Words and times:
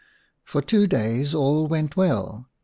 s 0.01 0.03
For 0.51 0.61
two 0.63 0.87
days 0.87 1.35
all 1.35 1.67
went 1.67 1.95
well. 1.95 2.49